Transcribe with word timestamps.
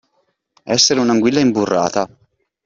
Essere 0.75 0.99
un'anguilla 0.99 1.39
imburrata. 1.41 2.09